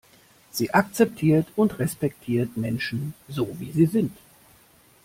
Sie 0.49 0.73
akzeptiert 0.73 1.49
und 1.55 1.77
respektiert 1.77 2.57
Menschen 2.57 3.13
so, 3.27 3.49
wie 3.59 3.69
sie 3.71 3.85
sind. 3.85 4.17